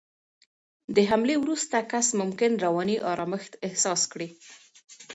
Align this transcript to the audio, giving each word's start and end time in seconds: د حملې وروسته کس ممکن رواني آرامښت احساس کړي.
د 0.95 0.97
حملې 1.09 1.35
وروسته 1.43 1.75
کس 1.91 2.07
ممکن 2.21 2.51
رواني 2.65 2.97
آرامښت 3.11 3.53
احساس 3.67 4.01
کړي. 4.11 4.29